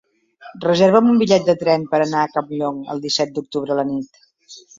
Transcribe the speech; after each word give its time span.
Reserva'm 0.61 1.11
un 1.11 1.19
bitllet 1.23 1.45
de 1.49 1.55
tren 1.63 1.85
per 1.91 1.99
anar 2.07 2.23
a 2.23 2.31
Campllong 2.33 2.81
el 2.95 3.05
disset 3.05 3.37
d'octubre 3.37 3.77
a 3.79 3.79
la 3.83 3.87
nit. 3.93 4.21